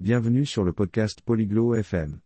[0.00, 2.19] Bienvenue sur le podcast Polyglot FM.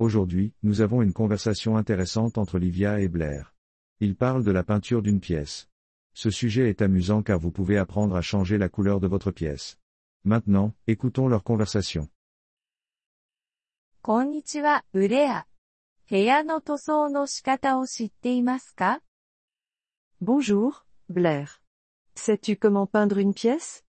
[0.00, 3.54] Aujourd'hui, nous avons une conversation intéressante entre Livia et Blair.
[4.00, 5.68] Ils parlent de la peinture d'une pièce.
[6.12, 9.78] Ce sujet est amusant car vous pouvez apprendre à changer la couleur de votre pièce.
[10.24, 12.08] Maintenant, écoutons leur conversation.
[14.02, 15.46] こんにちは、ブレア。
[16.08, 19.02] 部屋の塗装の仕方を知っていますか
[20.20, 21.60] Bonjour, Blair.
[22.16, 23.84] Sais-tu comment peindre une pièce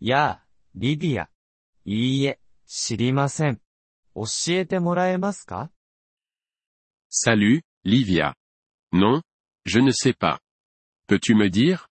[0.00, 0.44] やあ、
[0.74, 1.30] リディア。
[1.88, 3.60] いいえ、知りません。
[4.16, 5.70] 教えてもらえますか
[7.08, 8.34] Salut, Livia.
[8.92, 9.22] Non,
[9.64, 10.40] je ne sais pas.
[11.06, 11.86] Peux-tu me dire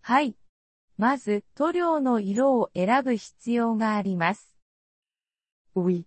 [0.00, 0.34] はい。
[0.96, 4.56] まず、塗料の色を選ぶ必要があります。
[5.74, 6.06] Oui.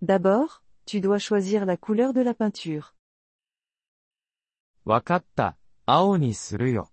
[0.00, 2.84] D'abord, tu dois choisir la couleur de la peinture.
[4.84, 5.58] わかった。
[5.86, 6.92] 青にするよ。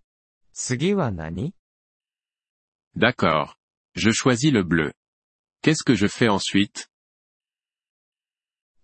[0.54, 1.54] 次は何
[2.98, 3.54] D'accord.
[3.95, 4.93] Je choisis le bleu.
[5.63, 6.89] Qu'est-ce que je fais ensuite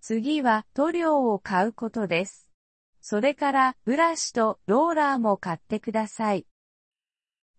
[0.00, 2.48] 次は塗料を買うことです。
[3.00, 6.46] それから、ブラシとローラーも買ってください。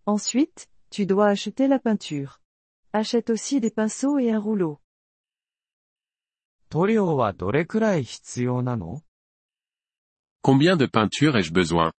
[0.06, 2.40] Ensuite, tu dois acheter la peinture.
[2.92, 4.80] Achète aussi des pinceaux et un rouleau.
[6.70, 9.02] 塗料はどれくらい必要なの
[10.42, 11.92] Combien de peinture ai-je besoin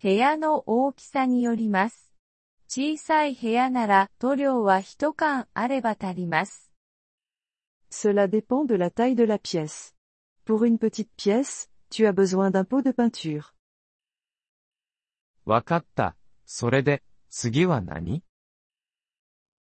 [0.00, 2.11] 部屋の大きさによります。
[2.75, 6.71] 小さい部屋なら塗料は一缶あれば足ります。
[7.91, 9.93] Cela dépend de la taille de la pièce.
[10.43, 13.53] Pour une petite pièce, tu as besoin d'un pot de peinture.
[15.45, 16.15] わかった。
[16.47, 18.23] それで、次は何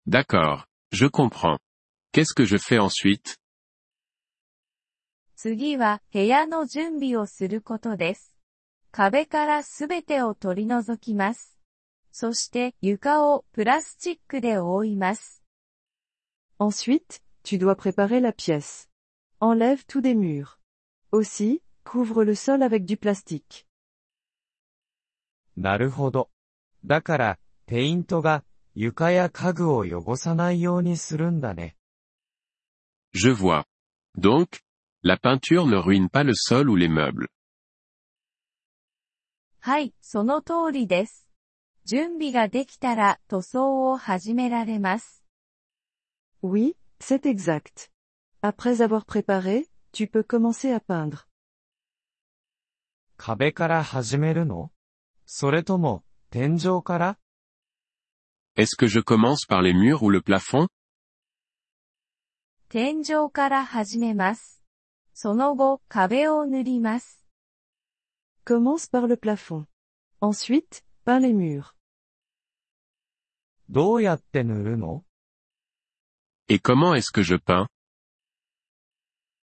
[0.08, 0.64] D'accord.
[0.90, 1.58] Je comprends.
[2.14, 3.36] Qu'est-ce que je fais ensuite
[5.36, 8.34] 次は部屋の準備をすることです。
[8.90, 11.51] 壁からすべてを取り除きます。
[12.11, 15.43] そして床をプラスチックで覆います。
[16.59, 18.89] Ensuite, tu dois préparer la pièce.
[19.39, 20.59] Enlève tout des murs.
[21.11, 23.65] Aussi, couvre le sol avec du plastique.
[25.55, 26.29] なるほど。
[26.85, 28.43] だから、ペイントが
[28.75, 31.75] 床や家具を汚さないようにするんだね。
[33.13, 33.65] Je vois.
[34.17, 34.61] Donc,
[35.03, 37.27] la peinture ne ruine pas le sol ou les meubles.
[39.59, 41.27] はい、その通りです。
[41.85, 45.23] 準備ができたら塗装を始められます。
[46.43, 47.89] Oui, c'est exact.
[48.41, 51.27] Après avoir préparé, tu peux commencer à peindre.
[53.17, 54.71] 壁から始めるの
[55.25, 57.17] それとも、天井から
[58.55, 60.67] Est-ce que je commence par les murs ou le plafond
[62.69, 64.61] 天井から始めます。
[65.13, 67.25] その後、壁を塗ります。
[68.45, 69.65] Commence par le plafond.
[70.21, 71.73] Ensuite, peins les murs.
[73.69, 75.03] どうやって塗るの
[76.47, 77.67] Et comment est-ce que je peins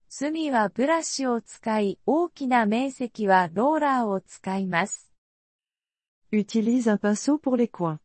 [0.07, 5.11] 隅はブラシを使い、大きな面積はローラーを使います。
[6.31, 7.97] Utilise un pinceau pour les coins.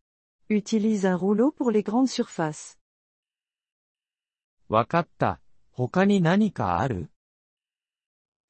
[0.49, 2.79] Utilise un rouleau pour les grandes surfaces.
[4.69, 5.41] わかった。
[5.73, 7.11] 他に何かある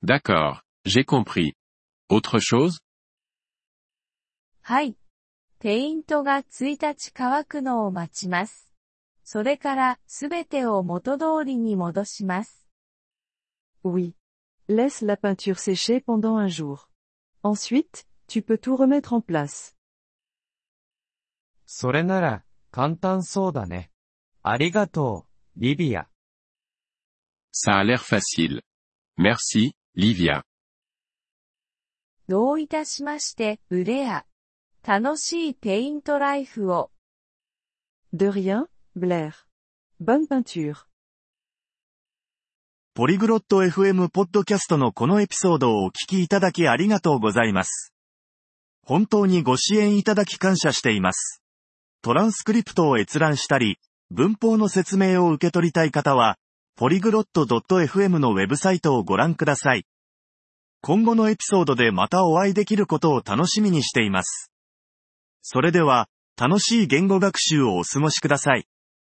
[0.05, 0.63] D'accord.
[0.85, 1.55] J'ai compris.
[2.09, 2.79] Autre chose
[4.66, 4.96] はい。
[5.60, 8.74] ペイントが1日乾くのを待ちます。
[9.26, 12.66] それから、すべてを元通りに戻します。
[13.84, 14.14] Oui.
[14.70, 16.88] Laisse la peinture sécher pendant un jour.
[17.44, 19.76] Ensuite, tu peux tout remettre en place.
[21.66, 23.92] それなら、簡単そうだね。
[24.44, 26.08] ありがとう、リビア。
[27.52, 28.62] Ça a l'air facile.
[29.20, 30.44] Merci, Livia.
[32.30, 34.26] どういたしまして、ブレア。
[34.86, 36.92] 楽しいペイントライフを。
[38.14, 38.66] De rien,
[38.98, 39.32] Blair.
[40.04, 40.76] Bonne peinture.
[42.94, 47.94] ポリグロット FM ポッドキャストのこのエピソードをお聞きいただきありがとうございます。
[48.86, 51.42] 本当にご支援いただき感謝しています。
[52.02, 53.80] トランスクリプトを閲覧したり、
[54.12, 56.38] 文法の説明を受け取りたい方は、
[56.76, 59.86] ポリグロット .fm のウェブサイトをご覧ください。
[60.82, 64.53] 今後のエピソードでまたお会いできることを楽しみにしています。
[65.46, 66.08] それでは、
[66.40, 68.66] 楽しい言語学習をお過ごしください。